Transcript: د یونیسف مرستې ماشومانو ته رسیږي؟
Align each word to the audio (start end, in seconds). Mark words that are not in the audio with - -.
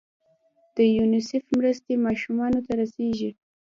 د 0.75 0.77
یونیسف 0.97 1.43
مرستې 1.57 1.93
ماشومانو 2.05 2.59
ته 2.65 2.71
رسیږي؟ 2.79 3.31